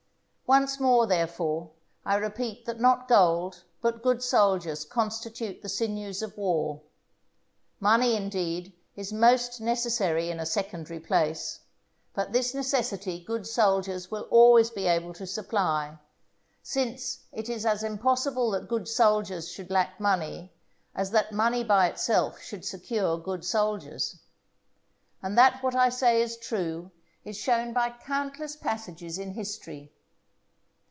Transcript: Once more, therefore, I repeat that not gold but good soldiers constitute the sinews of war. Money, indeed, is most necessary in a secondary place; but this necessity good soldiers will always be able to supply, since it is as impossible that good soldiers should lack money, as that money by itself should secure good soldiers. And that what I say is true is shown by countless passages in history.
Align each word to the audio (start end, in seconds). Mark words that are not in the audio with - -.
Once 0.57 0.81
more, 0.81 1.07
therefore, 1.07 1.71
I 2.05 2.15
repeat 2.17 2.65
that 2.65 2.77
not 2.77 3.07
gold 3.07 3.63
but 3.81 4.03
good 4.03 4.21
soldiers 4.21 4.83
constitute 4.83 5.61
the 5.61 5.69
sinews 5.69 6.21
of 6.21 6.37
war. 6.37 6.81
Money, 7.79 8.17
indeed, 8.17 8.73
is 8.97 9.13
most 9.13 9.61
necessary 9.61 10.29
in 10.29 10.41
a 10.41 10.45
secondary 10.45 10.99
place; 10.99 11.61
but 12.13 12.33
this 12.33 12.53
necessity 12.53 13.23
good 13.23 13.47
soldiers 13.47 14.11
will 14.11 14.23
always 14.23 14.69
be 14.71 14.87
able 14.87 15.13
to 15.13 15.25
supply, 15.25 15.97
since 16.61 17.19
it 17.31 17.47
is 17.47 17.65
as 17.65 17.81
impossible 17.81 18.51
that 18.51 18.67
good 18.67 18.89
soldiers 18.89 19.49
should 19.49 19.71
lack 19.71 20.01
money, 20.01 20.51
as 20.93 21.11
that 21.11 21.31
money 21.31 21.63
by 21.63 21.87
itself 21.87 22.41
should 22.41 22.65
secure 22.65 23.17
good 23.17 23.45
soldiers. 23.45 24.19
And 25.23 25.37
that 25.37 25.63
what 25.63 25.75
I 25.75 25.87
say 25.87 26.21
is 26.21 26.35
true 26.35 26.91
is 27.23 27.37
shown 27.37 27.71
by 27.71 27.89
countless 28.03 28.57
passages 28.57 29.17
in 29.17 29.31
history. 29.33 29.93